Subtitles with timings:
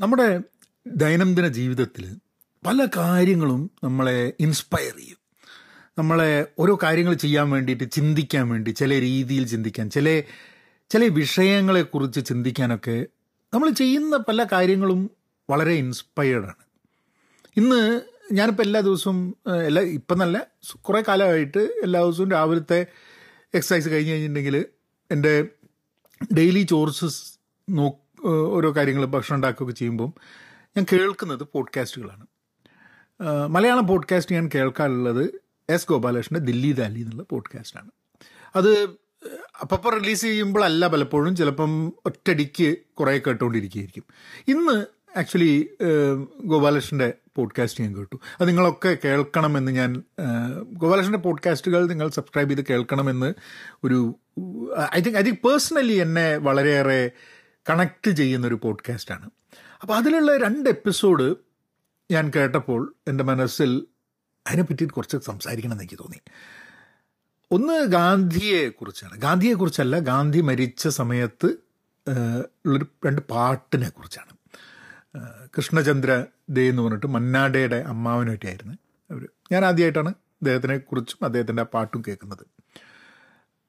[0.00, 0.28] നമ്മുടെ
[0.86, 2.04] ദൈനംദിന ജീവിതത്തിൽ
[2.62, 5.20] പല കാര്യങ്ങളും നമ്മളെ ഇൻസ്പയർ ചെയ്യും.
[5.98, 10.08] നമ്മളെ ഓരോ കാര്യങ്ങൾ ചെയ്യാൻ വേണ്ടിയിട്ട് ചിന്തിക്കാൻ വേണ്ടി ചില രീതിയിൽ ചിന്തിക്കാൻ ചില
[10.90, 12.96] ചില വിഷയങ്ങളെക്കുറിച്ച് ചിന്തിക്കാനൊക്കെ
[13.52, 15.00] നമ്മൾ ചെയ്യുന്ന പല കാര്യങ്ങളും
[15.48, 16.62] വളരെ ഇൻസ്പയർഡാണ്
[17.56, 17.80] ഇന്ന്
[18.32, 19.18] ഞാനിപ്പോൾ എല്ലാ ദിവസവും
[19.66, 20.36] എല്ലാ ഇപ്പം നല്ല
[20.82, 22.78] കുറേ കാലമായിട്ട് എല്ലാ ദിവസവും രാവിലത്തെ
[23.54, 24.56] എക്സസൈസ് കഴിഞ്ഞ് കഴിഞ്ഞിട്ടുണ്ടെങ്കിൽ
[25.10, 25.34] എന്റെ
[26.34, 27.20] ഡെയിലി ചോർസസ്
[27.68, 30.14] നോ ഏഹ്, ഓരോ കാര്യങ്ങൾ ഭക്ഷണം ഉണ്ടാക്കുകയൊക്കെ ചെയ്യുമ്പം
[30.76, 32.26] ഞാൻ കേൾക്കുന്നത് പോഡ്കാസ്റ്റുകളാണ്.
[33.46, 35.40] മലയാളം പോഡ്കാസ്റ്റ് ഞാൻ കേൾക്കാറുള്ളത്
[35.70, 37.90] എസ് ഗോപാലകൃഷ്ണന്റെ ദില്ലി ദാലി എന്നുള്ള പോഡ്കാസ്റ്റാണ്.
[38.56, 38.88] അത്
[39.60, 44.04] അപ്പം റിലീസ് ചെയ്യുമ്പോഴല്ല പലപ്പോഴും ചിലപ്പം ഒറ്റടിക്ക് കുറേ കേട്ടുകൊണ്ടിരിക്കുകയായിരിക്കും
[44.48, 44.86] ഇന്ന്
[45.18, 45.70] ആക്ച്വലി
[46.44, 48.20] ഗോപാലകൃഷ്ണന്റെ പോഡ്കാസ്റ്റ് ഞാൻ കേട്ടു.
[48.40, 50.02] അത് നിങ്ങളൊക്കെ കേൾക്കണമെന്ന് ഞാൻ
[50.62, 53.34] ഗോപാലകൃഷ്ണന്റെ പോഡ്കാസ്റ്റുകൾ നിങ്ങൾ സബ്സ്ക്രൈബ് ചെയ്ത് കേൾക്കണമെന്ന്
[53.84, 54.14] ഒരു
[54.94, 57.10] I think I think personally എന്നെ വളരെയേറെ
[57.70, 59.30] കണക്ട് ചെയ്യുന്നൊരു പോഡ്കാസ്റ്റാണ്.
[59.82, 61.36] അപ്പോൾ അതിലുള്ള രണ്ട് എപ്പിസോഡ്
[62.10, 63.86] ഞാൻ കേട്ടപ്പോൾ എന്റെ മനസ്സിൽ
[64.46, 66.20] അതിനെപ്പറ്റി കുറച്ച് സംസാരിക്കണം എനിക്ക് തോന്നി.
[67.50, 71.46] ഒന്ന് ഗാന്ധിയെക്കുറിച്ചാണ് ഗാന്ധിയെക്കുറിച്ചല്ല ഗാന്ധിയെ കുറിച്ചല്ല ഗാന്ധി മരിച്ച സമയത്ത്
[72.66, 74.32] ഉള്ളൊരു രണ്ട് പാട്ടിനെ കുറിച്ചാണ്.
[75.56, 78.74] കൃഷ്ണചന്ദ്ര ദേ എന്ന് പറഞ്ഞിട്ട് മന്നാഡയുടെ അമ്മാവനായിട്ടായിരുന്നു
[79.10, 82.44] അവർ ഞാൻ ആദ്യമായിട്ടാണ് അദ്ദേഹത്തിനെ കുറിച്ചും അദ്ദേഹത്തിന്റെ ആ പാട്ടും കേൾക്കുന്നത്.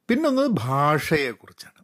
[0.10, 1.77] പിന്നൊന്ന് ഭാഷയെക്കുറിച്ചാണ്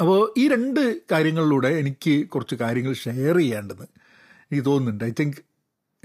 [0.00, 5.04] അപ്പോൾ ഈ രണ്ട് കാര്യങ്ങളിലൂടെ എനിക്ക് കുറച്ച് കാര്യങ്ങൾ ഷെയർ ചെയ്യേണ്ടത് എനിക്ക് തോന്നുന്നുണ്ട്.
[5.04, 5.36] ഐ തിങ്ക്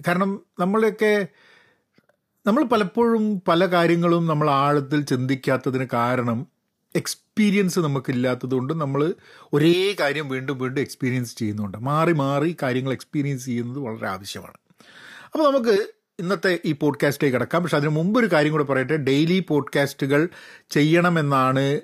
[0.07, 1.27] കാരണം നമ്മളെയൊക്കെ
[2.45, 6.47] നമ്മൾ പലപ്പോഴും പല കാര്യങ്ങളും നമ്മൾ ആഴത്തിൽ ചിന്തിക്കാത്തതിന് കാരണം
[6.95, 9.13] എക്സ്പീരിയൻസ് നമുക്കില്ലാത്തത് കൊണ്ട് നമ്മൾ
[9.53, 11.77] ഒരേ കാര്യം വീണ്ടും വീണ്ടും എക്സ്പീരിയൻസ് ചെയ്യുന്നുണ്ട്.
[11.77, 14.53] മാറി മാറി കാര്യങ്ങൾ എക്സ്പീരിയൻസ് ചെയ്യുന്നത് വളരെ ആവശ്യമാണ്.
[15.25, 15.87] അപ്പോൾ നമുക്ക്
[16.19, 17.63] ഇന്നത്തെ ഈ പോഡ്കാസ്റ്റിലേക്ക് കിടക്കാം.
[17.63, 18.97] പക്ഷെ അതിന് മുമ്പ് ഒരു കാര്യം കൂടെ പറയട്ടെ.
[18.97, 20.29] ഡെയിലി പോഡ്കാസ്റ്റുകൾ
[20.69, 21.79] ചെയ്യണമെന്നാണ്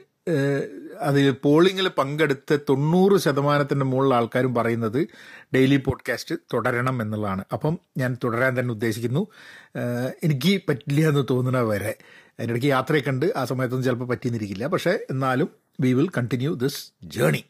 [1.00, 5.08] അതിൽ പോളിങ്ങിൽ പങ്കെടുത്ത് തൊണ്ണൂറ് ശതമാനത്തിന്റെ മുകളിൽ ആൾക്കാരും പറയുന്നത്
[5.56, 7.44] ഡെയിലി പോഡ്കാസ്റ്റ് തുടരണം എന്നുള്ളതാണ്.
[7.54, 9.28] അപ്പം ഞാൻ തുടരാൻ തന്നെ ഉദ്ദേശിക്കുന്നു.
[10.24, 11.98] എനിക്ക് പറ്റില്ല എന്ന് തോന്നുന്ന വരെ
[12.40, 13.33] അതിനിടയ്ക്ക് യാത്രയൊക്കെ ഉണ്ട്.
[13.36, 14.67] ആ സമയത്തൊന്നും ചിലപ്പോൾ പറ്റിയെന്നിരിക്കില്ല.
[14.67, 17.44] പക്ഷേ എന്നാലും we will continue this journey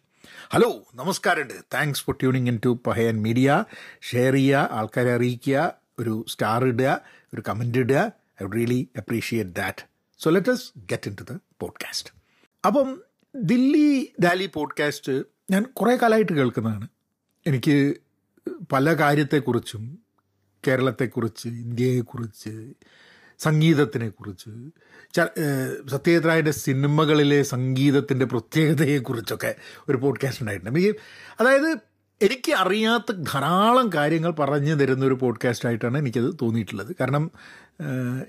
[0.53, 1.53] hello നമസ്കാരമുണ്ട്.
[1.73, 3.63] Thanks for tuning in to Pahayan media
[4.01, 7.01] share ചെയ്യുക ആൾക്കാരെ അറിയിക്കുക ഒരു സ്റ്റാർ ഇടുക
[7.33, 8.11] ഒരു കമന്റ് ഇടുക.
[8.43, 9.85] I really appreciate that
[10.19, 12.22] so let get into the podcast
[12.65, 13.01] അപ്പം
[13.35, 16.87] ദില്ലി ഡാലി പോഡ്കാസ്റ്റ് ഞാൻ കുറേ കാലമായിട്ട് കേൾക്കുന്നതാണ്.
[17.47, 17.95] എനിക്ക്
[18.71, 19.99] പല കാര്യത്തെക്കുറിച്ചും
[20.67, 22.73] കേരളത്തെക്കുറിച്ച് ഇന്ത്യയെക്കുറിച്ച്
[23.39, 24.49] സംഗീതത്തിനെക്കുറിച്ച്
[25.19, 29.55] ഏഹ് സിനിമകളിലെ സംഗീതത്തിന്റെ പ്രത്യേകതയെക്കുറിച്ചൊക്കെ
[29.89, 30.79] ഒരു പോഡ്കാസ്റ്റ് ഉണ്ടായിട്ടുണ്ട്.
[31.39, 31.77] അതായത്
[32.21, 36.95] എനിക്ക് അറിയാത്ത ധാരാളം കാര്യങ്ങൾ പറഞ്ഞു തരുന്ന ഒരു പോഡ്കാസ്റ്റ് ആയിട്ടാണ് എനിക്കത് തോന്നിയിട്ടുള്ളത്.
[36.99, 37.31] കാരണം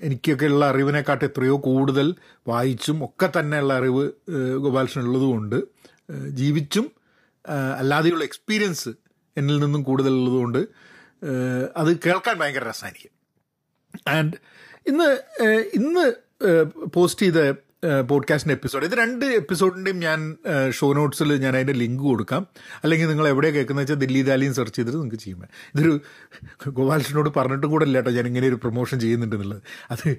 [0.01, 2.15] എനിക്കൊക്കെ ഉള്ള അറിവിനെക്കാട്ട് എത്രയോ കൂടുതൽ
[2.47, 4.11] വായിച്ചും ഒക്കെ തന്നെയുള്ള അറിവ്
[4.57, 5.63] ഗോപാലകൃഷ്ണനുള്ളതുകൊണ്ട്
[6.29, 6.91] ജീവിച്ചും
[7.79, 8.89] അല്ലാതെയുള്ള എക്സ്പീരിയൻസ്
[9.37, 10.67] എന്നിൽ നിന്നും കൂടുതൽ ഉള്ളതുകൊണ്ട്
[11.77, 13.09] അത് കേൾക്കാൻ ഭയങ്കര രസമാണ് എനിക്ക്
[14.09, 14.37] ആൻഡ്
[14.87, 15.21] ഇന്ന്
[15.73, 16.13] ഇന്ന്
[16.93, 17.53] പോസ്റ്റ് ചെയ്ത
[18.09, 20.35] പോഡ്കാസ്റ്റിന്റെ എപ്പിസോഡ് ഇത് രണ്ട് എപ്പിസോഡിന്റെയും ഞാൻ
[20.69, 22.47] ഷോ നോട്ട്സിൽ ഞാൻ അതിന്റെ ലിങ്ക് കൊടുക്കാം.
[22.83, 25.43] അല്ലെങ്കിൽ നിങ്ങൾ എവിടെ കേൾക്കുന്നത് വെച്ചാൽ ദില്ലി ദാലിയും സെർച്ച് ചെയ്തിട്ട് നിങ്ങൾക്ക് ചെയ്യാം
[25.75, 26.01] ഇതൊരു
[26.67, 28.11] ഗോപാലകൃഷ്ണനോട് പറഞ്ഞിട്ട് കൂടെ കേട്ടോ.
[28.11, 30.17] ഞാൻ ഇങ്ങനെ ഒരു പ്രൊമോഷൻ ചെയ്യുന്നുണ്ട് എന്നുള്ളത് അത്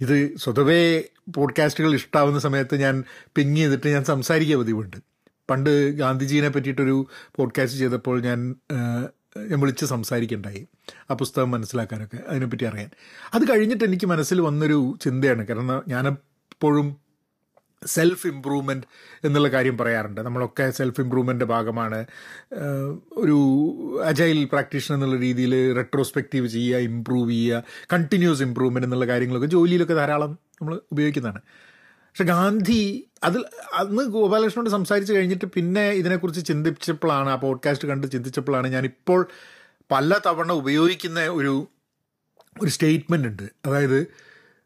[0.00, 1.02] ഇത് സ്വതവേ
[1.34, 4.96] പോഡ്കാസ്റ്റുകൾ ഇഷ്ടാവുന്ന സമയത്ത് ഞാൻ പിങ് ചെയ്തിട്ട് ഞാൻ സംസാരിക്കുക പതിവുണ്ട്.
[5.50, 7.06] പണ്ട് ഗാന്ധിജീനെ പറ്റിയിട്ടൊരു
[7.36, 8.54] പോഡ്കാസ്റ്റ് ചെയ്തപ്പോൾ ഞാൻ
[9.38, 10.68] ഞാൻ വിളിച്ച് സംസാരിക്കണ്ടായി.
[11.10, 12.90] ആ പുസ്തകം മനസ്സിലാക്കാനൊക്കെ അതിനെപ്പറ്റി അറിയാൻ.
[13.34, 15.46] അത് കഴിഞ്ഞിട്ട് എനിക്ക് മനസ്സിൽ വന്നൊരു ചിന്തയാണ്.
[15.46, 15.82] കാരണം
[16.56, 16.96] ഞാനെപ്പോഴും
[17.86, 18.86] സെൽഫ് ഇമ്പ്രൂവ്മെന്റ്
[19.24, 20.20] എന്നുള്ള കാര്യം പറയാറുണ്ട്.
[20.20, 21.98] നമ്മളൊക്കെ സെൽഫ് ഇമ്പ്രൂവ്മെന്റ് ഭാഗമാണ്.
[23.12, 23.36] ഒരു
[24.04, 27.62] അജൈൽ പ്രാക്ടീഷൻ എന്നുള്ള രീതിയിൽ റെട്രോസ്പെക്റ്റീവ് ചെയ്യുക ഇമ്പ്രൂവ് ചെയ്യുക
[27.92, 31.40] കണ്ടിന്യൂസ് ഇമ്പ്രൂവ്മെന്റ് എന്നുള്ള കാര്യങ്ങളൊക്കെ ജോലിയിലൊക്കെ ധാരാളം നമ്മൾ ഉപയോഗിക്കുന്നതാണ്.
[32.06, 32.80] പക്ഷെ ഗാന്ധി
[33.24, 33.44] അതിൽ
[33.74, 39.20] അന്ന് ഗോപാലകൃഷ്ണനോട് സംസാരിച്ച് കഴിഞ്ഞിട്ട് പിന്നെ ഇതിനെക്കുറിച്ച് ചിന്തിച്ചപ്പോഴാണ് ആ പോഡ്കാസ്റ്റ് കണ്ട് ചിന്തിച്ചപ്പോഴാണ് ഞാനിപ്പോൾ
[39.90, 41.54] പല തവണ ഉപയോഗിക്കുന്ന ഒരു
[42.62, 43.46] ഒരു സ്റ്റേറ്റ്മെന്റ് ഉണ്ട്.
[43.66, 43.98] അതായത്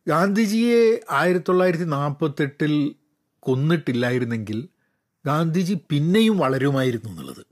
[0.07, 2.97] ഗാന്ധിജിയെ ആയിരത്തി തൊള്ളായിരത്തി നാൽപ്പത്തെട്ടിൽ
[3.41, 4.69] കൊന്നിട്ടില്ലായിരുന്നെങ്കിൽ
[5.27, 7.43] ഗാന്ധിജി പിന്നെയും വളരുമായിരുന്നു എന്നുള്ളത്.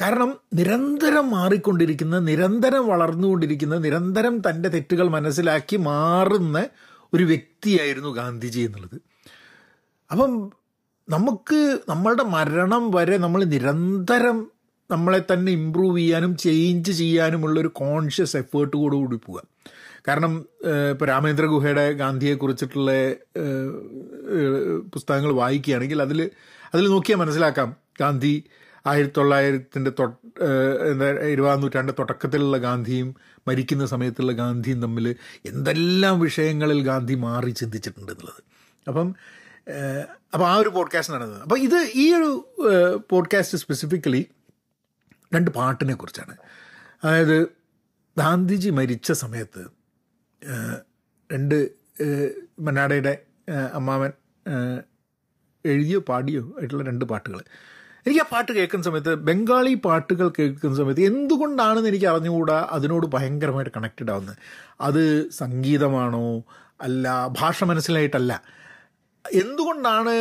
[0.00, 6.68] കാരണം നിരന്തരം മാറിക്കൊണ്ടിരിക്കുന്ന നിരന്തരം വളർന്നുകൊണ്ടിരിക്കുന്ന നിരന്തരം തന്റെ തെറ്റുകൾ മനസ്സിലാക്കി മാറുന്ന
[7.14, 8.98] ഒരു വ്യക്തിയായിരുന്നു ഗാന്ധിജി എന്നുള്ളത്.
[10.10, 10.52] അപ്പം
[11.08, 14.50] നമുക്ക് നമ്മളുടെ മരണം വരെ നമ്മൾ നിരന്തരം
[14.90, 19.42] നമ്മളെ തന്നെ ഇമ്പ്രൂവ് ചെയ്യാനും ചേഞ്ച് ചെയ്യാനുമുള്ള ഒരു കോൺഷ്യസ് എഫേർട്ട് കൂടെ കൂടി പോവുക
[20.04, 20.32] കാരണം
[20.90, 22.90] ഇപ്പോൾ രാമേന്ദ്ര ഗുഹയുടെ ഗാന്ധിയെക്കുറിച്ചിട്ടുള്ള
[23.42, 23.72] ഏഹ്,
[24.34, 24.62] ഏഹ്,
[24.92, 26.20] പുസ്തകങ്ങൾ വായിക്കുകയാണെങ്കിൽ അതിൽ
[26.74, 27.68] അതിൽ നോക്കിയാൽ മനസ്സിലാക്കാം.
[28.00, 28.34] ഗാന്ധി
[28.86, 30.16] ആയിരത്തി തൊള്ളായിരത്തിന്റെ തൊട്ട്
[31.28, 33.08] ഇരുപതാം നൂറ്റാണ്ട് തുടക്കത്തിലുള്ള ഗാന്ധിയും
[33.48, 35.06] മരിക്കുന്ന സമയത്തുള്ള ഗാന്ധിയും തമ്മിൽ
[35.46, 38.40] എന്തെല്ലാം വിഷയങ്ങളിൽ ഗാന്ധി മാറി ചിന്തിച്ചിട്ടുണ്ട് എന്നുള്ളത്.
[38.86, 39.08] അപ്പം
[40.34, 41.42] അപ്പോൾ ആ ഒരു പോഡ്കാസ്റ്റ് നടന്നത്.
[41.42, 42.30] അപ്പോൾ ഇത് ഈ ഒരു
[43.10, 44.22] പോഡ്കാസ്റ്റ് സ്പെസിഫിക്കലി
[45.32, 46.34] രണ്ട് പാട്ടിനെ കുറിച്ചാണ്.
[47.04, 47.38] അതായത്
[48.16, 49.62] ഗാന്ധിജി മരിച്ച സമയത്ത്
[51.32, 51.56] രണ്ട്
[52.60, 53.18] മന്നാടയുടെ
[53.74, 54.12] അമ്മാവൻ
[55.64, 57.40] എഴുതിയോ പാടിയോ ആയിട്ടുള്ള രണ്ട് പാട്ടുകൾ.
[58.06, 62.68] എനിക്ക് ആ പാട്ട് കേൾക്കുന്ന സമയത്ത് ബംഗാളി പാട്ടുകൾ കേൾക്കുന്ന സമയത്ത് എന്തുകൊണ്ടാണെന്ന് എനിക്ക് അറിഞ്ഞുകൂടാ?
[62.70, 64.36] അതിനോട് ഭയങ്കരമായിട്ട് കണക്റ്റഡ് ആവുന്നത്.
[64.80, 66.44] അത് സംഗീതമാണോ?
[66.80, 68.42] അല്ല ഭാഷ മനസ്സിലായിട്ടല്ല.
[69.32, 70.14] എന്തുകൊണ്ടാണ്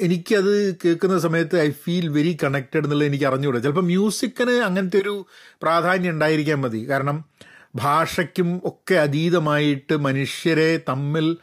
[0.00, 3.58] എനിക്കത് കേൾക്കുന്ന സമയത്ത് ഐ ഫീൽ വെരി കണക്റ്റഡ് എന്നുള്ളത് എനിക്ക് അറിഞ്ഞുകൂടാ?
[3.58, 5.26] ചിലപ്പോൾ മ്യൂസിക്കിന് അങ്ങനത്തെ ഒരു
[5.62, 6.90] പ്രാധാന്യം ഉണ്ടായിരിക്കാൻ മതി.
[6.90, 7.24] കാരണം
[7.74, 11.36] ഭാഷയ്ക്കും ഒക്കെ അതീതമായിട്ട് മനുഷ്യരെ തമ്മിൽ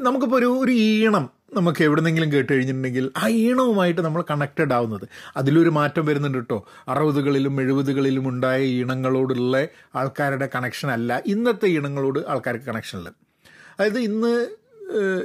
[0.00, 1.24] നമുക്കിപ്പോൾ ഒരു ഒരു ഈണം
[1.54, 5.08] നമുക്ക് എവിടെന്നെങ്കിലും കേട്ട് കഴിഞ്ഞിട്ടുണ്ടെങ്കിൽ ആ ഈണവുമായിട്ട് നമ്മൾ കണക്റ്റഡ് ആവുന്നത്.
[5.36, 11.22] അതിലൊരു മാറ്റം വരുന്നുണ്ട് കേട്ടോ അറുപതുകളിലും എഴുപതുകളിലും ഉണ്ടായ ഈണങ്ങളോടുള്ള ആൾക്കാരുടെ കണക്ഷൻ അല്ല.
[11.26, 13.12] ഇന്നത്തെ ഈണങ്ങളോട് ആൾക്കാർക്ക് കണക്ഷനില്ല
[13.74, 14.48] അതായത് ഇന്ന്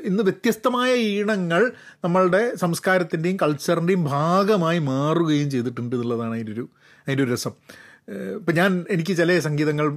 [0.05, 1.71] ഇന്ന് വ്യത്യസ്തമായ ഈണങ്ങൾ
[2.03, 6.69] നമ്മളുടെ സംസ്കാരത്തിന്റെയും കൾച്ചറിന്റെയും ഭാഗമായി മാറുകയും ചെയ്തിട്ടുണ്ട് എന്നുള്ളതാണ് അതിന്റെ ഒരു
[7.07, 7.53] അതിന്റെ ഒരു രസം.
[8.11, 9.87] ഇപ്പം ഞാൻ എനിക്ക് ചില സംഗീതങ്ങൾ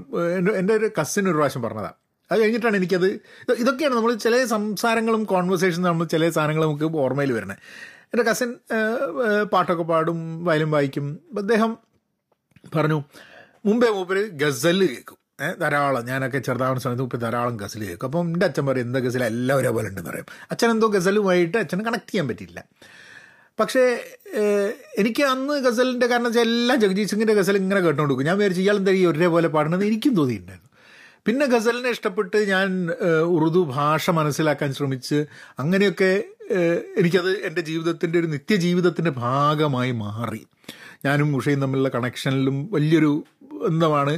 [0.58, 1.94] എന്റെ ഒരു കസിൻ ഒരു പ്രാവശ്യം പറഞ്ഞതാണ്
[2.32, 3.08] അത് കഴിഞ്ഞിട്ടാണ് എനിക്കത്
[3.58, 7.56] ഇതൊക്കെയാണ് നമ്മൾ ചില സംസാരങ്ങളും കോൺവെർസേഷൻ നമ്മൾ ചില സാധനങ്ങൾ നമുക്ക് ഓർമ്മയിൽ വരണേ
[8.12, 8.54] എന്റെ കസിൻ
[9.52, 11.06] പാട്ടൊക്കെ പാടും വയലും വായിക്കും.
[11.38, 11.78] അദ്ദേഹം
[12.76, 12.98] പറഞ്ഞു
[13.66, 15.18] മുമ്പേ മൂപ്പര് ഗസൽ കേൾക്കും.
[15.60, 16.06] ധാരാളം.
[16.06, 18.06] ഞാനൊക്കെ ചെറുതാവുന്ന സമയത്ത് ഇപ്പം ധാരാളം ഗസൽ കേൾക്കും.
[18.06, 19.24] അപ്പം എന്റെ അച്ഛൻ പറയും എന്താ ഗസൽ?
[19.24, 20.26] എല്ലാം ഒരേപോലെ ഉണ്ടെന്ന് പറയും.
[20.50, 22.64] അച്ഛൻ എന്തോ ഗസലുമായിട്ട് അച്ഛന് കണക്ട് ചെയ്യാൻ പറ്റിയില്ല.
[23.60, 23.84] പക്ഷേ
[25.00, 28.92] എനിക്ക് അന്ന് ഗസലിന്റെ കാരണം വെച്ചാൽ എല്ലാം ജഗജീത് സിംഗിന്റെ ഗസൽ ഇങ്ങനെ കേട്ടുകൊണ്ടിരിക്കും ഞാൻ വിചാരിച്ചു ഇയാൾ എന്താ
[29.00, 30.70] ഈ ഒരേപോലെ പാടണമെന്ന് എനിക്കും തോന്നിയിട്ടുണ്ടായിരുന്നു.
[31.26, 32.68] പിന്നെ ഗസലിനെ ഇഷ്ടപ്പെട്ട് ഞാൻ
[33.36, 35.18] ഉറുദു ഭാഷ മനസ്സിലാക്കാൻ ശ്രമിച്ച്
[35.62, 36.10] അങ്ങനെയൊക്കെ
[37.00, 40.42] എനിക്കത് എന്റെ ജീവിതത്തിന്റെ ഒരു നിത്യജീവിതത്തിന്റെ ഭാഗമായി മാറി.
[41.06, 43.12] ഞാനും ഉഷയും തമ്മിലുള്ള കണക്ഷനിലും വലിയൊരു
[43.64, 44.14] ബന്ധമാണ്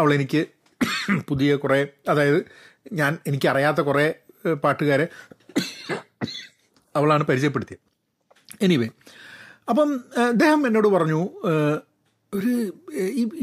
[0.00, 0.42] അവളെനിക്ക്
[1.28, 2.40] പുതിയ കുറേ അതായത്
[3.00, 4.06] ഞാൻ എനിക്കറിയാത്ത കുറേ
[4.64, 5.06] പാട്ടുകാരെ
[6.94, 7.82] അവളാണ് പരിചയപ്പെടുത്തിയത്.
[8.62, 8.88] എനിവേ
[9.70, 9.90] അപ്പം
[10.28, 11.20] അദ്ദേഹം എന്നോട് പറഞ്ഞു
[12.32, 12.52] ഒരു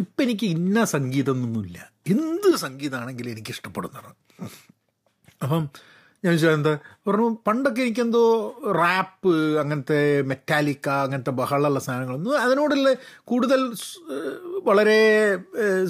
[0.02, 4.14] ഇപ്പം എനിക്ക് ഇന്ന സംഗീതം ഒന്നുമില്ല എന്ത് സംഗീതമാണെങ്കിലും എനിക്ക് ഇഷ്ടപ്പെടുന്നതാണ്.
[5.44, 5.64] അപ്പം
[6.24, 6.74] ഞാൻ ചോദിച്ചാൽ എന്താ?
[7.08, 8.22] പറഞ്ഞു പണ്ടൊക്കെ എനിക്കെന്തോ
[8.78, 12.94] റാപ്പ് അങ്ങനത്തെ മെറ്റാലിക്ക അങ്ങനത്തെ ബഹളമുള്ള സാധനങ്ങളൊന്നും അതിനോടുള്ള
[13.32, 13.62] കൂടുതൽ
[14.70, 15.00] വളരെ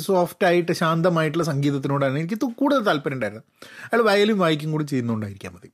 [0.08, 3.46] സോഫ്റ്റായിട്ട് ശാന്തമായിട്ടുള്ള സംഗീതത്തിനോടാണ് എനിക്ക് കൂടുതൽ താല്പര്യം ഉണ്ടായിരുന്നത്.
[3.86, 5.72] അയാൾ വയലും വായിക്കും കൂടി ചെയ്യുന്നുണ്ടായിരിക്കാൻ മതി.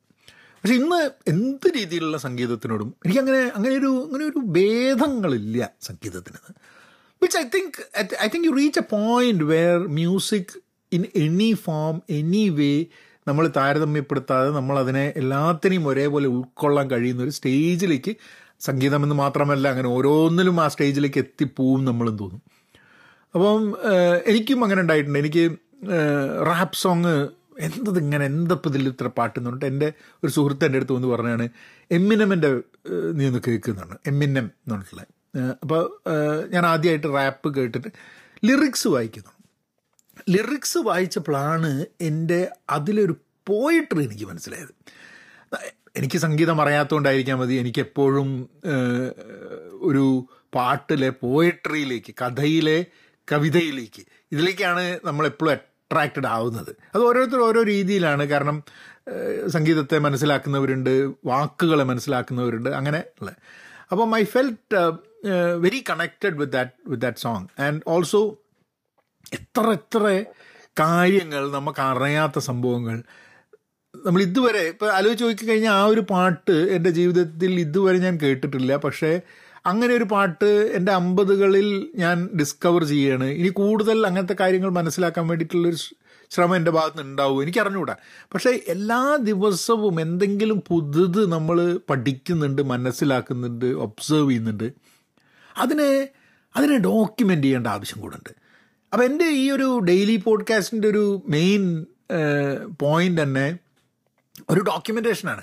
[0.64, 3.22] പക്ഷെ ഇന്ന് എന്ത് രീതിയിലുള്ള സംഗീതത്തിനോടും എനിക്ക്
[3.58, 6.40] അങ്ങനെ ഒരു അങ്ങനെ ഒരു ഭേദങ്ങളില്ല സംഗീതത്തിന്
[7.22, 7.80] which I think
[8.26, 10.54] I think you reach a point where music
[10.92, 12.74] in any form any way
[13.28, 18.14] നമ്മൾ താരതമ്യപ്പെടുത്താതെ നമ്മൾ അതിനെ എല്ലാത്തിനെയും ഒരേപോലെ ഉൾക്കൊള്ളാൻ കഴിയുന്ന ഒരു സ്റ്റേജിലേക്ക്
[18.62, 22.42] സംഗീതം എന്ന് മാത്രമല്ല അങ്ങനെ ഓരോന്നിലും ആ സ്റ്റേജിലേക്ക് എത്തിപ്പോവും നമ്മളും തോന്നും.
[23.36, 23.62] അപ്പം
[24.26, 25.20] എനിക്കും അങ്ങനെ ഉണ്ടായിട്ടുണ്ട്.
[25.20, 25.44] എനിക്ക്
[26.50, 27.14] റാപ്പ് സോങ്
[27.62, 29.94] എന്തത് ഇങ്ങനെ എന്തപ്പോൾ ഇതിൽ ഇത്ര പാട്ട് എന്ന് എന്റെ
[30.24, 31.50] ഒരു സുഹൃത്ത് എന്റെ അടുത്ത് വന്ന് പറഞ്ഞാണ്
[31.92, 32.50] എമ്മിനമിന്റെ
[33.14, 35.06] നീ ഒന്ന് കേൾക്കുന്നതാണ് എമ്മിനം എന്ന് പറഞ്ഞിട്ടുള്ള
[35.62, 35.82] അപ്പോൾ
[36.54, 37.88] ഞാൻ ആദ്യമായിട്ട് റാപ്പ് കേട്ടിട്ട്
[38.46, 39.32] ലിറിക്സ് വായിക്കുന്നു.
[40.30, 43.16] ലിറിക്സ് വായിച്ചപ്പോഴാണ് എന്റെ അതിലൊരു
[43.48, 44.74] പോയിട്രി എനിക്ക് മനസ്സിലായത്.
[45.96, 47.54] എനിക്ക് സംഗീതം അറിയാത്തതുകൊണ്ടായിരിക്കാം മതി.
[47.54, 48.30] എനിക്കെപ്പോഴും
[49.90, 52.86] ഒരു പാട്ടിലെ പോയട്രിയിലേക്ക് കഥയിലെ
[53.32, 56.72] കവിതയിലേക്ക് ഇതിലേക്കാണ് നമ്മളെപ്പോഴും അട്രാക്റ്റഡ് ആവുന്നത്.
[56.96, 58.24] അത് ഓരോരുത്തർ ഓരോ രീതിയിലാണ്.
[58.24, 58.64] കാരണം
[59.48, 60.92] സംഗീതത്തെ മനസ്സിലാക്കുന്നവരുണ്ട്
[61.26, 63.38] വാക്കുകളെ മനസ്സിലാക്കുന്നവരുണ്ട് അങ്ങനെ ഉള്ളത്
[63.92, 64.82] അപ്പം I felt
[65.58, 67.48] very connected with that with that song.
[67.62, 68.38] And also
[69.34, 70.24] എത്ര എത്ര
[70.80, 73.04] കാര്യങ്ങൾ നമുക്ക് അറിയാത്ത സംഭവങ്ങൾ.
[74.06, 78.76] നമ്മൾ ഇതുവരെ ഇപ്പോൾ ആലോചിച്ച് നോക്കി ആ ഒരു പാട്ട് എന്റെ ജീവിതത്തിൽ ഇതുവരെ ഞാൻ കേട്ടിട്ടില്ല.
[78.78, 79.22] പക്ഷേ
[79.66, 83.24] അങ്ങനെ ഒരു പാട്ട് എന്റെ അമ്പതുകളിൽ ഞാൻ ഡിസ്കവർ ചെയ്യാണ്.
[83.24, 85.76] ഇനി കൂടുതൽ അങ്ങനത്തെ കാര്യങ്ങൾ മനസ്സിലാക്കാൻ വേണ്ടിയിട്ടുള്ളൊരു
[86.32, 87.44] ശ്രമം എന്റെ ഭാഗത്ത് ഉണ്ടാവും.
[87.44, 87.96] എനിക്ക് അറിഞ്ഞുകൂടാ
[88.34, 94.74] പക്ഷേ എല്ലാ ദിവസവും എന്തെങ്കിലും പുതുത് നമ്മൾ പഠിക്കുന്നുണ്ട് മനസ്സിലാക്കുന്നുണ്ട് ഒബ്സേർവ് ചെയ്യുന്നുണ്ട്.
[95.58, 96.10] അതിനെ
[96.56, 98.30] അതിനെ ഡോക്യുമെന്റ് ചെയ്യേണ്ട ആവശ്യം കൂടെ ഉണ്ട്
[98.94, 101.86] അപ്പോൾ എന്റെ ഈ ഒരു ഡെയിലി പോഡ്കാസ്റ്റിന്റെ ഒരു മെയിൻ
[102.80, 103.58] പോയിന്റ് തന്നെ
[104.50, 105.42] ഒരു ഡോക്യുമെന്റേഷനാണ്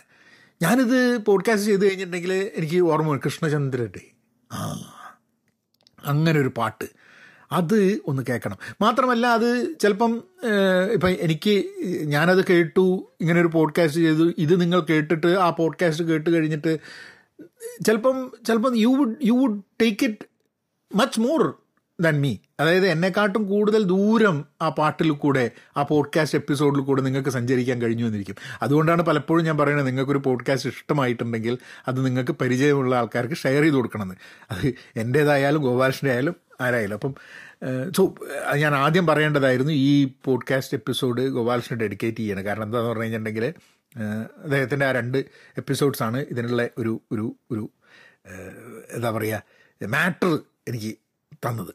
[0.63, 3.21] ഞാനിത് പോഡ്കാസ്റ്റ് ചെയ്ത് കഴിഞ്ഞിട്ടുണ്ടെങ്കിൽ എനിക്ക് ഓർമ്മ വരും.
[3.25, 4.11] കൃഷ്ണചന്ദ്രന്റെ.
[4.53, 4.83] ആ
[6.05, 6.85] അങ്ങനെ ഒരു പാട്ട്.
[7.53, 8.57] അത് ഒന്ന് കേൾക്കണം.
[8.81, 10.23] മാത്രമല്ല അത് ചിലപ്പം
[10.93, 11.65] ഇപ്പം എനിക്ക്
[12.05, 16.81] ഞാനത് കേട്ടു ഇങ്ങനെ ഒരു പോഡ്കാസ്റ്റ് ചെയ്തു ഇത് നിങ്ങൾ കേട്ടിട്ട് ആ പോഡ്കാസ്റ്റ് കേട്ട് കഴിഞ്ഞിട്ട്
[17.87, 20.27] ചിലപ്പം ചിലപ്പം you would you would take it
[20.95, 21.55] much more
[22.01, 27.83] than me അതായത് എന്നെക്കാട്ടും കൂടുതൽ ദൂരം ആ പാട്ടിൽ കൂടെ ആ പോഡ്കാസ്റ്റ് എപ്പിസോഡിൽ കൂടെ നിങ്ങൾക്ക് സഞ്ചരിക്കാൻ
[27.83, 28.37] കഴിഞ്ഞു എന്നിരിക്കും.
[28.63, 34.15] അതുകൊണ്ടാണ് പലപ്പോഴും ഞാൻ പറയുന്നത് നിങ്ങൾക്കൊരു പോഡ്കാസ്റ്റ് ഇഷ്ടമായിട്ടുണ്ടെങ്കിൽ അത് നിങ്ങൾക്ക് പരിചയമുള്ള ആൾക്കാർക്ക് ഷെയർ ചെയ്ത് കൊടുക്കണമെന്ന്.
[34.51, 36.95] അത് എന്റേതായാലും ഗോപാലന്റെ ആയാലും ആരായാലും.
[36.95, 37.15] അപ്പം
[37.97, 38.15] സോ
[38.55, 42.45] ഞാൻ ആദ്യം പറയേണ്ടതായിരുന്നു ഈ പോഡ്കാസ്റ്റ് എപ്പിസോഡ് ഗോപാലകൃഷ്ണൻ ഡെഡിക്കേറ്റ് ചെയ്യണം.
[42.45, 43.55] കാരണം എന്താണെന്ന് പറഞ്ഞു കഴിഞ്ഞിട്ടുണ്ടെങ്കിൽ
[44.43, 45.19] അദ്ദേഹത്തിന്റെ ആ രണ്ട്
[45.57, 47.71] എപ്പിസോഡ്സാണ് ഇതിനുള്ള ഒരു ഒരു ഒരു
[48.93, 49.43] എന്താ പറയുക
[49.87, 50.39] മാറ്റർ
[50.69, 50.95] എനിക്ക്
[51.49, 51.75] തന്നത്.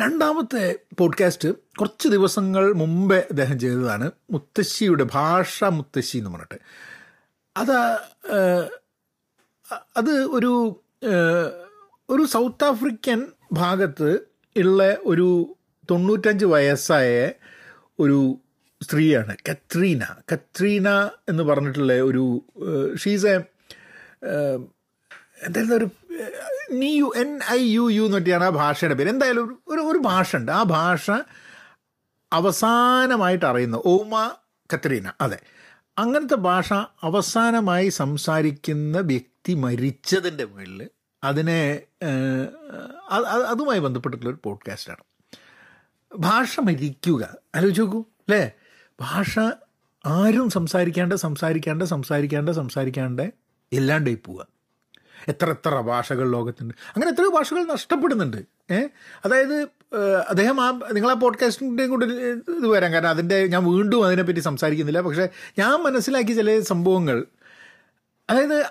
[0.00, 1.48] രണ്ടാമത്തെ പോഡ്കാസ്റ്റ്
[1.80, 4.10] കുറച്ച് ദിവസങ്ങൾ മുമ്പേ അദ്ദേഹം ചെയ്തതാണ്.
[4.30, 6.58] മുത്തശ്ശിയുടെ ഭാഷ മുത്തശ്ശി എന്ന് പറഞ്ഞിട്ട്.
[7.56, 7.76] അത്
[9.96, 10.82] അത് ഒരു
[12.10, 14.18] ഒരു സൗത്ത് ആഫ്രിക്കൻ ഭാഗത്ത്
[14.56, 15.56] ഉള്ള ഒരു
[15.90, 17.30] തൊണ്ണൂറ്റഞ്ച് വയസ്സായ
[17.98, 18.38] ഒരു
[18.82, 20.02] സ്ത്രീയാണ് കത്രീന.
[20.32, 20.88] കത്രീന
[21.28, 22.44] എന്ന് പറഞ്ഞിട്ടുള്ള ഒരു
[22.96, 23.36] ഷീസ് എ
[25.42, 25.88] എന്തായിരുന്നു ഒരു
[26.70, 29.08] നീ യു എൻ ഐ യു യു എന്നൊക്കെയാണ് ആ ഭാഷയുടെ പേര്.
[29.08, 31.10] എന്തായാലും ഒരു- ഒരു ഭാഷ ഉണ്ട് ആ ഭാഷ
[32.32, 34.30] അവസാനമായിട്ട് അറിയുന്ന ഓമ
[34.74, 35.38] കത്രീന അതെ.
[35.98, 40.90] അങ്ങനത്തെ ഭാഷ അവസാനമായി സംസാരിക്കുന്ന വ്യക്തി മരിച്ചതിന്റെ മുകളിൽ
[41.24, 41.80] അതിനെ
[43.46, 45.04] അതുമായി ബന്ധപ്പെട്ടിട്ടുള്ള ഒരു പോഡ്കാസ്റ്റാണ്.
[46.16, 47.36] ഭാഷ മരിക്കുക.
[47.56, 48.52] ആലോചിച്ച് നോക്കൂ അല്ലേ?
[49.00, 49.38] ഭാഷ
[50.06, 53.32] ആരും സംസാരിക്കാണ്ട് സംസാരിക്കാണ്ട് സംസാരിക്കാണ്ട് സംസാരിക്കാണ്ട്
[53.72, 54.55] ഇല്ലാണ്ടായി പോവുക.
[55.28, 56.74] എത്ര എത്ര ഭാഷകൾ ലോകത്തുണ്ട്.
[56.88, 58.36] അങ്ങനെ എത്രയോ ഭാഷകൾ നഷ്ടപ്പെടുന്നുണ്ട്.
[58.70, 58.88] ഏഹ്
[59.24, 59.68] അതായത്
[60.28, 62.92] അദ്ദേഹം ആ നിങ്ങൾ ആ പോഡ്കാസ്റ്റിന്റെയും കൂടെ ഇത് വരാം.
[62.92, 65.00] കാരണം അതിന്റെ ഞാൻ വീണ്ടും അതിനെപ്പറ്റി സംസാരിക്കുന്നില്ല.
[65.00, 65.28] പക്ഷേ
[65.58, 67.24] ഞാൻ മനസ്സിലാക്കി ചില സംഭവങ്ങൾ.
[68.30, 68.64] അതായത്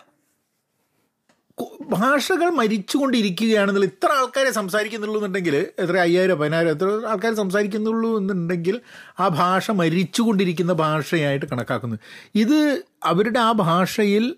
[1.81, 8.81] ഭാഷകൾ മരിച്ചുകൊണ്ടിരിക്കുകയാണെന്നുള്ള ഇത്ര ആൾക്കാരെ സംസാരിക്കുന്നുള്ളൂ എന്നുണ്ടെങ്കിൽ എത്ര അയ്യായിരം പതിനായിരം എത്ര ആൾക്കാർ സംസാരിക്കുന്നുള്ളൂ എന്നുണ്ടെങ്കിൽ
[9.19, 11.97] ആ ഭാഷ മരിച്ചുകൊണ്ടിരിക്കുന്ന ഭാഷയായിട്ട് കണക്കാക്കുന്നു.
[12.35, 14.35] ഇത് അവരുടെ ആ ഭാഷയിൽ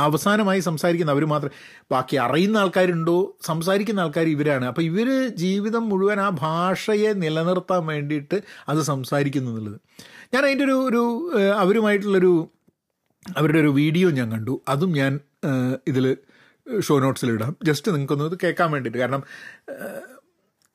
[0.00, 1.50] അവസാനമായി സംസാരിക്കുന്ന അവർ മാത്രം
[1.92, 4.64] ബാക്കി അറിയുന്ന ആൾക്കാരുണ്ടോ സംസാരിക്കുന്ന ആൾക്കാർ ഇവരാണ്.
[4.64, 9.80] അപ്പോൾ ഇവർ ജീവിതം മുഴുവൻ ആ ഭാഷയെ നിലനിർത്താൻ വേണ്ടിയിട്ട് അത് സംസാരിക്കുന്നു എന്നുള്ളത്.
[10.34, 12.48] ഞാൻ അതിന്റെ ഒരു ഒരു അവരുമായിട്ടുള്ളൊരു
[13.36, 14.60] അവരുടെ ഒരു വീഡിയോ ഞാൻ കണ്ടു.
[14.68, 15.20] അതും ഞാൻ
[15.86, 16.16] ഇതിൽ
[16.80, 17.56] ഷോ നോട്ട്സിൽ ഇടാം.
[17.64, 18.98] ജസ്റ്റ് നിങ്ങൾക്കൊന്ന് ഇത് കേൾക്കാൻ വേണ്ടിയിട്ട്.
[18.98, 19.22] കാരണം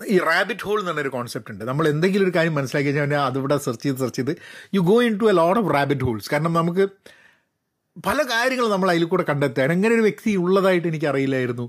[0.07, 1.65] ഈ റാബിറ്റ് ഹോൾ എന്ന് പറഞ്ഞൊരു കോൺസെപ്റ്റ് ഉണ്ട്.
[1.65, 4.37] നമ്മൾ എന്തെങ്കിലും ഒരു കാര്യം മനസ്സിലാക്കി കഴിഞ്ഞാൽ അതിവിടെ സെർച്ച് ചെയ്ത് സെർച്ച് ചെയ്ത്
[4.73, 6.87] you go into a lot of rabbit holes കാരണം നമുക്ക്
[7.97, 9.73] പല കാര്യങ്ങളും നമ്മൾ അതിൽ കൂടെ കണ്ടെത്തുകയാണ്.
[9.73, 11.65] എങ്ങനെ ഒരു വ്യക്തി ഉള്ളതായിട്ട് എനിക്ക് അറിയില്ലായിരുന്നു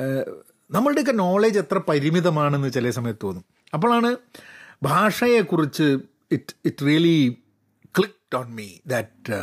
[0.00, 0.24] ഏഹ്,
[0.70, 3.44] നമ്മളുടെയൊക്കെ നോളേജ് എത്ര പരിമിതമാണെന്ന് ചില സമയത്ത് തോന്നും.
[3.74, 4.10] അപ്പോഴാണ്
[4.82, 5.86] ഭാഷയെക്കുറിച്ച്
[6.32, 7.18] it it really
[7.94, 9.38] clicked on me that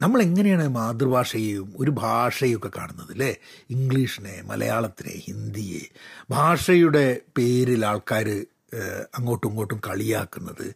[0.00, 3.32] നമ്മൾ എങ്ങനെയാണ് മാതൃഭാഷയെയും ഒരു ഭാഷയൊക്കെ കാണുന്നത് അല്ലേ
[3.70, 5.82] ഇംഗ്ലീഷിനെ മലയാളത്തിനെ ഹിന്ദിയെ.
[6.30, 7.04] ഭാഷയുടെ
[7.38, 8.28] പേരിൽ ആൾക്കാർ
[9.18, 10.66] അങ്ങോട്ടും ഇങ്ങോട്ടും കളിയാക്കുന്നത്.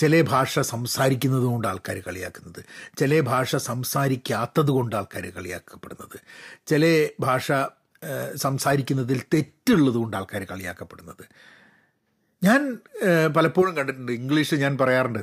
[0.00, 2.60] ചില ഭാഷ സംസാരിക്കുന്നത് കൊണ്ട് ആൾക്കാർ കളിയാക്കുന്നത്
[2.98, 6.16] ചില ഭാഷ സംസാരിക്കാത്തത് കൊണ്ട് ആൾക്കാർ കളിയാക്കപ്പെടുന്നത്
[6.66, 7.52] ചില ഭാഷ
[8.36, 11.24] സംസാരിക്കുന്നതിൽ തെറ്റുള്ളത് കൊണ്ട് ആൾക്കാർ കളിയാക്കപ്പെടുന്നത്.
[12.44, 12.60] ഞാൻ
[13.36, 15.22] പലപ്പോഴും കണ്ടിട്ടുണ്ട് ഇംഗ്ലീഷ് ഞാൻ പറയാറുണ്ട്.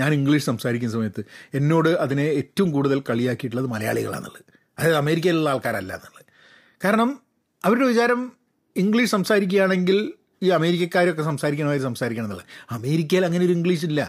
[0.00, 1.22] ഞാൻ ഇംഗ്ലീഷ് സംസാരിക്കുന്ന സമയത്ത്
[1.54, 4.46] എന്നോട് അതിനെ ഏറ്റവും കൂടുതൽ കളിയാക്കിയിട്ടുള്ളത് മലയാളികളാണെന്നുള്ളത്
[4.78, 6.26] അതായത് അമേരിക്കയിലുള്ള ആൾക്കാരല്ല എന്നുള്ളത്.
[6.84, 7.10] കാരണം
[7.64, 8.32] അവരുടെ വിചാരം
[8.76, 9.98] ഇംഗ്ലീഷ് സംസാരിക്കുകയാണെങ്കിൽ
[10.42, 14.00] ഈ അമേരിക്കക്കാരൊക്കെ സംസാരിക്കണമാതിരി സംസാരിക്കണം എന്നുള്ളത് അമേരിക്കയിൽ അങ്ങനെ ഒരു ഇംഗ്ലീഷ് ഇല്ല.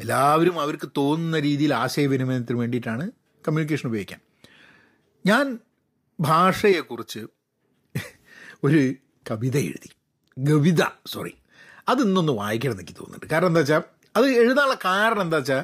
[0.00, 3.04] എല്ലാവരും അവർക്ക് തോന്നുന്ന രീതിയിൽ ആശയവിനിമയത്തിന് വേണ്ടിയിട്ടാണ്
[3.44, 4.20] കമ്മ്യൂണിക്കേഷൻ ഉപയോഗിക്കാൻ.
[5.26, 5.58] ഞാൻ
[6.20, 7.20] ഭാഷയെക്കുറിച്ച്
[8.64, 8.80] ഒരു
[9.30, 9.90] കവിത എഴുതി.
[10.36, 11.34] കവിത സോറി
[11.88, 13.26] അത് ഇന്നൊന്ന് വായിക്കണം എനിക്ക് തോന്നുന്നുണ്ട്.
[13.32, 13.82] കാരണം എന്താ വെച്ചാൽ
[14.16, 15.62] അത് എഴുതാനുള്ള കാരണം എന്താ വെച്ചാൽ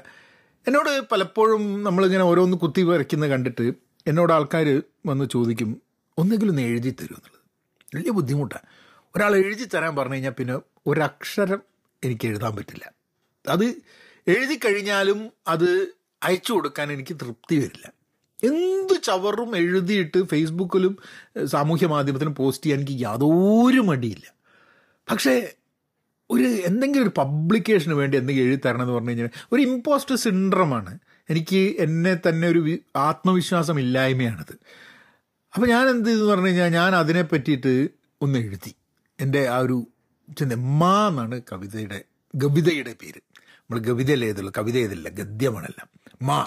[0.67, 3.67] എന്നോട് പലപ്പോഴും നമ്മളിങ്ങനെ ഓരോന്ന് കുത്തി വരയ്ക്കുന്നത് കണ്ടിട്ട്
[4.07, 5.71] എന്നോട് ആൾക്കാർ വന്ന് ചോദിക്കും
[6.19, 7.41] ഒന്നെങ്കിലും ഒന്ന് എഴുതി തരുമെന്നുള്ളത്
[7.95, 8.67] വലിയ ബുദ്ധിമുട്ടാണ്
[9.17, 11.63] ഒരാൾ എഴുതി തരാൻ പറഞ്ഞു കഴിഞ്ഞാൽ പിന്നെ ഒരക്ഷരം
[12.05, 12.93] എനിക്ക് എഴുതാൻ പറ്റില്ല.
[13.49, 13.65] അത്
[14.27, 17.93] എഴുതി കഴിഞ്ഞാലും അത് അയച്ചു കൊടുക്കാൻ എനിക്ക് തൃപ്തി വരില്ല.
[18.45, 20.99] എന്ത് ചവറും എഴുതിയിട്ട് ഫേസ്ബുക്കിലും
[21.45, 24.33] സാമൂഹ്യ മാധ്യമത്തിലും പോസ്റ്റ് ചെയ്യാൻ എനിക്ക് യാതൊരു മടിയില്ല.
[25.11, 25.55] പക്ഷേ
[26.31, 30.99] ഒരു എന്തെങ്കിലും ഒരു പബ്ലിക്കേഷന് വേണ്ടി എന്തെങ്കിലും എഴുതി തരണം എന്ന് പറഞ്ഞു കഴിഞ്ഞാൽ ഒരു ഇമ്പോസ്റ്റർ സിൻഡ്രമാണ്
[31.31, 34.55] എനിക്ക് എന്നെ തന്നെ ഒരു ആത്മവിശ്വാസം ഇല്ലായ്മയാണത്.
[35.55, 37.89] അപ്പോൾ ഞാൻ എന്ത് ചെയ്തെന്ന് പറഞ്ഞു കഴിഞ്ഞാൽ ഞാൻ അതിനെ പറ്റിയിട്ട്
[38.23, 38.75] ഒന്ന് എഴുതി.
[39.21, 39.87] എന്റെ ആ ഒരു
[40.39, 43.21] ചിന്ത മാ എന്നാണ് കവിതയുടെ ഗവിതയുടെ പേര്.
[43.39, 44.53] നമ്മൾ ഗവിത എഴുതുള്ളൂ.
[44.59, 45.09] കവിത എഴുതില്ല.
[45.09, 45.89] ഗദ്യമാണല്ല.
[46.23, 46.47] മാ.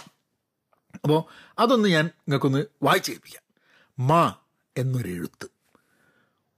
[1.04, 1.24] അപ്പോൾ
[1.60, 3.44] അതൊന്ന് ഞാൻ നിങ്ങൾക്കൊന്ന് വായിച്ചു കേൾപ്പിക്കാം.
[4.08, 4.36] മാ
[4.78, 5.48] എന്നൊരു എഴുത്ത്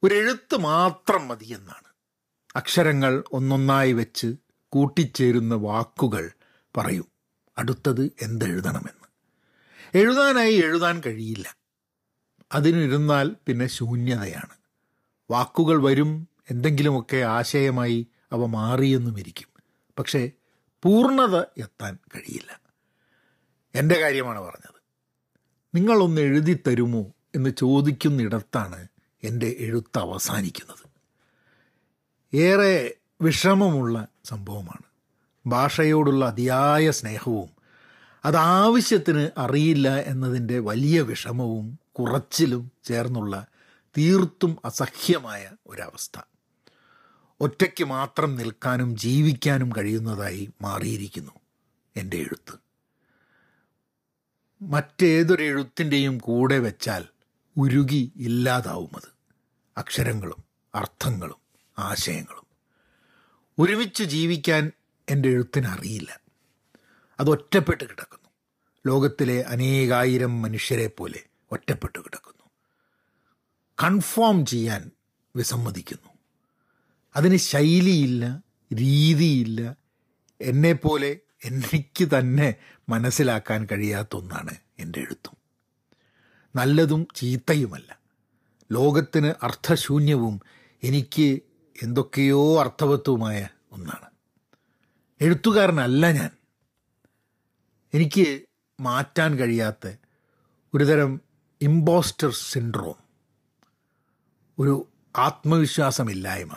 [0.03, 1.85] ഒരു എഴുത്ത് മാത്രം മതി എന്നാണ്.
[2.55, 4.35] അക്ഷരങ്ങൾ ഒന്നൊന്നായി വെച്ച്
[4.69, 6.31] കൂട്ടിച്ചേരുന്ന വാക്കുകൾ
[6.77, 7.03] പറയൂ.
[7.57, 9.05] അടുത്തത് എന്തെഴുതണമെന്ന്.
[9.97, 11.57] എഴുതാനായി എഴുതാൻ കഴിയില്ല.
[12.53, 14.64] അതിനിരുന്നാൽ പിന്നെ ശൂന്യതയാണ്.
[15.31, 19.47] വാക്കുകൾ വരും എന്തെങ്കിലുമൊക്കെ ആശയമായി അവ മാറിയെന്നും ഇരിക്കും
[19.99, 20.31] പക്ഷേ
[20.83, 22.59] പൂർണത എത്താൻ കഴിയില്ല.
[23.75, 24.81] എന്റെ കാര്യമാണ് പറഞ്ഞത്.
[25.75, 27.05] നിങ്ങളൊന്ന് എഴുതി തരുമോ
[27.35, 28.87] എന്ന് ചോദിക്കുന്നിടത്താണ്
[29.23, 30.89] എന്റെ എഴുത്ത് അവസാനിക്കുന്നത്.
[32.35, 34.95] ഏറെ വിഷമമുള്ള സംഭവമാണ്.
[35.47, 37.49] ഭാഷയോടുള്ള അതിയായ സ്നേഹവും
[38.25, 43.47] അതാവശ്യത്തിന് അറിയില്ല എന്നതിന്റെ വലിയ വിഷമവും കുറച്ചിലും ചേർന്നുള്ള
[43.97, 46.19] തീർത്തും അസഹ്യമായ ഒരവസ്ഥ.
[47.41, 51.31] ഒറ്റയ്ക്ക് മാത്രം നിൽക്കാനും ജീവിക്കാനും കഴിയുന്നതായി മാറിയിരിക്കുന്നു
[51.95, 52.59] എന്റെ എഴുത്ത്.
[54.61, 57.05] മറ്റേതൊരു എഴുത്തിന്റെയും കൂടെ വെച്ചാൽ
[57.57, 59.15] ഉരുകി ഇല്ലാതാവും അത്.
[59.77, 60.43] അക്ഷരങ്ങളും
[60.75, 61.37] അർത്ഥങ്ങളും
[61.79, 62.45] ആശയങ്ങളും.
[63.59, 64.71] ഒരുമിച്ച് ജീവിക്കാൻ
[65.09, 66.19] എന്റെ എഴുത്തിനറിയില്ല
[67.19, 68.29] അത് ഒറ്റപ്പെട്ട് കിടക്കുന്നു.
[68.87, 72.34] ലോകത്തിലെ അനേകായിരം മനുഷ്യരെ പോലെ ഒറ്റപ്പെട്ട് കിടക്കുന്നു.
[73.83, 74.91] കൺഫോം ചെയ്യാൻ
[75.35, 76.09] വിസമ്മതിക്കുന്നു.
[77.15, 79.75] അതിന് ശൈലിയില്ല രീതിയില്ല.
[80.41, 82.55] എന്നെപ്പോലെ എനിക്ക് തന്നെ
[82.89, 85.37] മനസ്സിലാക്കാൻ കഴിയാത്ത ഒന്നാണ് എന്റെ എഴുത്തും.
[86.55, 87.99] നല്ലതും ചീത്തയുമല്ല.
[88.71, 90.41] ലോകത്തിന് അർത്ഥശൂന്യവും
[90.83, 91.41] എനിക്ക്
[91.83, 94.09] എന്തൊക്കെയോ അർത്ഥവത്വമായ ഒന്നാണ്.
[95.21, 96.29] എഴുത്തുകാരനല്ല ഞാൻ.
[97.93, 98.41] എനിക്ക്
[98.79, 99.95] മാറ്റാൻ കഴിയാത്ത
[100.73, 101.21] ഒരുതരം
[101.61, 103.04] ഇമ്പോസ്റ്റർ സിൻഡ്രോം
[104.59, 106.55] ഒരു ആത്മവിശ്വാസമില്ലായ്മ.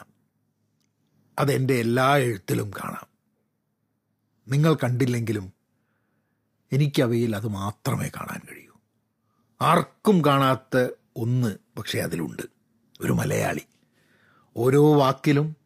[1.39, 3.07] അതെന്റെ എല്ലാ എഴുത്തിലും കാണാം.
[4.49, 5.53] നിങ്ങൾ കണ്ടില്ലെങ്കിലും
[6.73, 8.73] എനിക്കവയിൽ അത് മാത്രമേ കാണാൻ കഴിയൂ.
[9.61, 12.43] ആർക്കും കാണാത്ത ഒന്ന് പക്ഷേ അതിലുണ്ട്.
[13.01, 13.61] ഒരു മലയാളി.
[14.57, 15.57] ഓരോ വാക്കിലും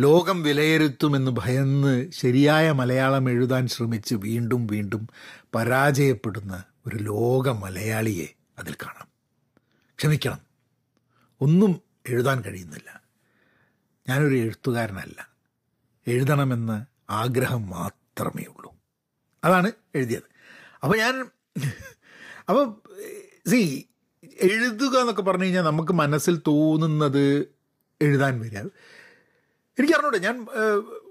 [0.00, 5.08] ലോകം വിലയിരുത്തുമെന്ന് ഭയന്ന് ശരിയായ മലയാളം എഴുതാൻ ശ്രമിച്ച് വീണ്ടും വീണ്ടും
[5.54, 9.08] പരാജയപ്പെടുന്ന ഒരു ലോക മലയാളിയെ അതിൽ കാണാം.
[9.98, 10.43] ക്ഷമിക്കണം.
[11.40, 13.02] ഒന്നും എഴുതാൻ കഴിയുന്നില്ല.
[14.08, 15.28] ഞാനൊരു എഴുത്തുകാരനല്ല.
[16.06, 18.74] എഴുതണമെന്ന് ആഗ്രഹം മാത്രമേ ഉള്ളൂ.
[19.44, 20.28] അതാണ് എഴുതിയത്.
[20.82, 21.14] അപ്പോൾ ഞാൻ
[22.48, 22.64] അപ്പോൾ
[23.50, 23.88] സി
[24.40, 27.48] എഴുതുക എന്നൊക്കെ പറഞ്ഞു കഴിഞ്ഞാൽ നമുക്ക് മനസ്സിൽ തോന്നുന്നത്
[28.00, 28.58] എഴുതാൻ വരിക.
[29.78, 30.46] എനിക്ക് അറിഞ്ഞൂടെ ഞാൻ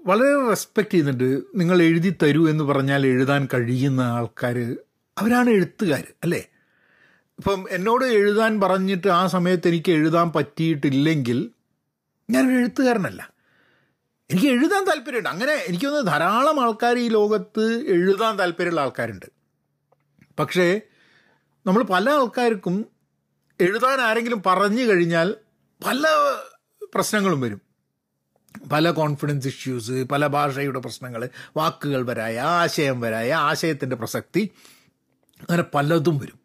[0.06, 1.40] വളരെ റെസ്പെക്റ്റ് ചെയ്യുന്നുണ്ട്.
[1.54, 4.76] നിങ്ങൾ എഴുതി തരൂ എന്ന് പറഞ്ഞാൽ എഴുതാൻ കഴിയുന്ന ആൾക്കാർ
[5.18, 6.42] അവരാണ് എഴുത്തുകാർ അല്ലേ?
[7.38, 11.50] ഇപ്പം എന്നോട് എഴുതാൻ പറഞ്ഞിട്ട് ആ സമയത്ത് എനിക്ക് എഴുതാൻ പറ്റിയിട്ടില്ലെങ്കിൽ
[12.30, 13.32] ഞാനൊരു എഴുത്തുകാരനല്ല.
[14.30, 15.28] എനിക്ക് എഴുതാൻ താല്പര്യമുണ്ട്.
[15.28, 19.26] അങ്ങനെ എനിക്ക് തോന്നുന്നു ധാരാളം ആൾക്കാർ ഈ ലോകത്ത് എഴുതാൻ താല്പര്യമുള്ള ആൾക്കാരുണ്ട്.
[20.38, 20.80] പക്ഷേ
[21.66, 22.86] നമ്മൾ പല ആൾക്കാർക്കും
[23.60, 25.34] എഴുതാൻ ആരെങ്കിലും പറഞ്ഞു കഴിഞ്ഞാൽ
[25.86, 26.04] പല
[26.94, 27.60] പ്രശ്നങ്ങളും വരും.
[28.72, 34.50] പല കോൺഫിഡൻസ് ഇഷ്യൂസ് പല ഭാഷയുടെ പ്രശ്നങ്ങൾ വാക്കുകൾ വരായ ആശയം വരായ ആശയത്തിന്റെ പ്രസക്തി
[35.40, 36.43] അങ്ങനെ പലതും വരും.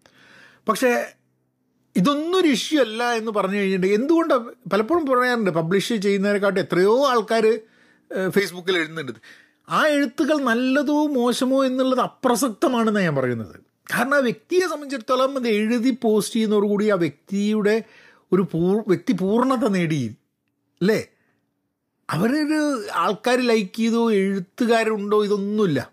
[0.67, 1.05] പക്ഷേ
[1.95, 7.59] ഇതൊന്നും ഒരു ഇഷ്യൂ അല്ല എന്ന് പറഞ്ഞു കഴിഞ്ഞിട്ടുണ്ടെങ്കിൽ എന്തുകൊണ്ടാണ് പലപ്പോഴും പറയാറുണ്ട് പബ്ലിഷ് ചെയ്യുന്നതിനെക്കാട്ടും എത്രയോ ആൾക്കാർ
[8.29, 9.11] ഫേസ്ബുക്കിൽ എഴുതുന്നുണ്ട്.
[9.69, 13.55] ആ എഴുത്തുകൾ നല്ലതോ മോശമോ എന്നുള്ളത് അപ്രസക്തമാണെന്നാണ് ഞാൻ പറയുന്നത്.
[13.93, 17.83] കാരണം ആ വ്യക്തിയെ സംബന്ധിച്ചിടത്തോളം അത് എഴുതി പോസ്റ്റ് ചെയ്യുന്നതോടുകൂടി ആ വ്യക്തിയുടെ
[18.33, 20.15] ഒരു പൂർ വ്യക്തി പൂർണത നേടി.
[20.81, 21.07] അല്ലേ?
[22.09, 25.91] അവരൊരു ആൾക്കാർ ലൈക്ക് ചെയ്തോ എഴുത്തുകാരുണ്ടോ ഇതൊന്നുമില്ല.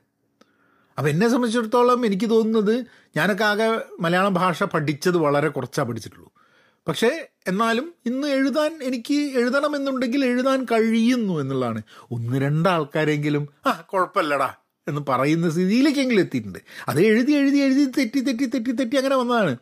[0.98, 2.84] അപ്പം എന്നെ സംബന്ധിച്ചിടത്തോളം എനിക്ക് തോന്നുന്നത്
[3.16, 6.32] ഞാനൊക്കെ ആകെ മലയാളം ഭാഷ പഠിച്ചത് വളരെ കുറച്ചാണ് പഠിച്ചിട്ടുള്ളൂ.
[6.88, 11.82] പക്ഷേ എന്നാലും ഇന്ന് എഴുതാൻ എനിക്ക് എഴുതണമെന്നുണ്ടെങ്കിൽ എഴുതാൻ കഴിയുന്നു എന്നുള്ളതാണ്.
[12.10, 14.54] ഒന്ന് രണ്ട് ആൾക്കാരെങ്കിലും ആ കുഴപ്പമില്ലടാ
[14.88, 16.58] എന്ന് പറയുന്ന സ്ഥിതിയിലേക്കെങ്കിലും എത്തിയിട്ടുണ്ട്.
[16.88, 19.56] അത് എഴുതി എഴുതി എഴുതി തെറ്റി തെറ്റി തെറ്റി തെറ്റി അങ്ങനെ വന്നതാണ്.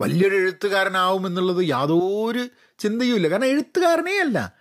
[0.00, 3.28] വലിയൊരു എഴുത്തുകാരനാവും എന്നുള്ളത് യാതൊരു ചിന്തയുമില്ല.
[3.28, 4.52] കാരണം എഴുത്തുകാരനേ അല്ല.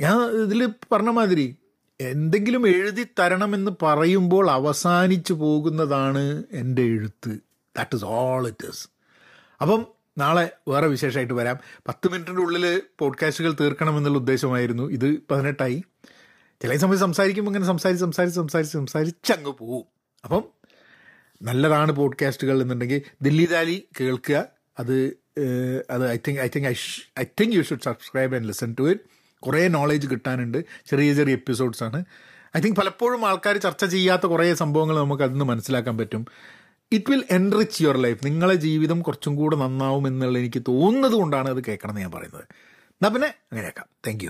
[0.00, 1.56] ഞാൻ ഇതിൽ പറഞ്ഞ മാതിരി
[2.00, 7.38] എന്തെങ്കിലും എഴുതി തരണമെന്ന് പറയുമ്പോൾ അവസാനിച്ചു പോകുന്നതാണ് എന്റെ എഴുത്ത്.
[7.76, 8.88] That is all it is
[9.62, 9.86] അപ്പം
[10.18, 11.58] നാളെ വേറെ വിശേഷമായിട്ട് വരാം.
[11.88, 14.82] പത്ത് മിനിറ്റിന്റെ ഉള്ളിൽ പോഡ്കാസ്റ്റുകൾ തീർക്കണമെന്നുള്ള ഉദ്ദേശമായിരുന്നു.
[14.90, 15.84] ഇത് പതിനെട്ടായി.
[16.62, 19.84] ചില സമയത്ത് സംസാരിക്കുമ്പോൾ ഇങ്ങനെ സംസാരിച്ച് സംസാരിച്ച് സംസാരിച്ച് സംസാരിച്ച് അങ്ങ് പോവും.
[20.24, 20.44] അപ്പം
[21.42, 24.46] നല്ലതാണ് പോഡ്കാസ്റ്റുകൾ എന്നുണ്ടെങ്കിൽ ദില്ലി ദാലി കേൾക്കുക.
[24.78, 25.16] അത്
[25.90, 26.74] അത് I think I think I
[27.20, 29.00] I think you should subscribe and listen to it.
[29.46, 30.64] കുറേ നോളേജ് കിട്ടാനുണ്ട്.
[30.86, 32.04] ചെറിയ ചെറിയ എപ്പിസോഡ്സാണ്
[32.56, 36.26] ഐ തിങ്ക് പലപ്പോഴും ആൾക്കാർ ചർച്ച ചെയ്യാത്ത കുറേ സംഭവങ്ങൾ നമുക്ക് അതിൽ മനസ്സിലാക്കാൻ പറ്റും.
[36.92, 41.64] It will enrich your life നിങ്ങളെ ജീവിതം കുറച്ചും കൂടെ നന്നാവും എന്നുള്ള എനിക്ക് തോന്നുന്നത് കൊണ്ടാണ് അത്
[41.64, 42.44] കേൾക്കണമെന്ന് ഞാൻ പറയുന്നത്.
[42.92, 44.24] എന്നാൽ പിന്നെ അങ്ങനെയാക്കാം താങ്ക്